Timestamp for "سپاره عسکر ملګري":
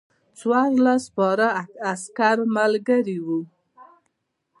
1.07-3.17